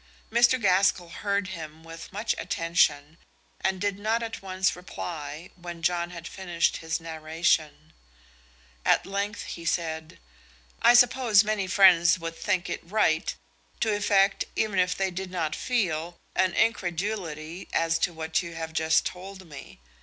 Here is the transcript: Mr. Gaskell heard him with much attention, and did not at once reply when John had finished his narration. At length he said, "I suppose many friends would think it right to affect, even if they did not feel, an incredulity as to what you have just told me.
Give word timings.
Mr. 0.31 0.59
Gaskell 0.59 1.09
heard 1.09 1.49
him 1.49 1.83
with 1.83 2.11
much 2.11 2.33
attention, 2.39 3.19
and 3.59 3.79
did 3.79 3.99
not 3.99 4.23
at 4.23 4.41
once 4.41 4.75
reply 4.75 5.51
when 5.55 5.83
John 5.83 6.09
had 6.09 6.27
finished 6.27 6.77
his 6.77 6.99
narration. 6.99 7.93
At 8.83 9.05
length 9.05 9.43
he 9.43 9.63
said, 9.63 10.17
"I 10.81 10.95
suppose 10.95 11.43
many 11.43 11.67
friends 11.67 12.17
would 12.17 12.35
think 12.35 12.67
it 12.67 12.81
right 12.83 13.35
to 13.81 13.95
affect, 13.95 14.45
even 14.55 14.79
if 14.79 14.95
they 14.95 15.11
did 15.11 15.29
not 15.29 15.55
feel, 15.55 16.17
an 16.35 16.53
incredulity 16.55 17.67
as 17.71 17.99
to 17.99 18.11
what 18.11 18.41
you 18.41 18.55
have 18.55 18.73
just 18.73 19.05
told 19.05 19.45
me. 19.47 19.79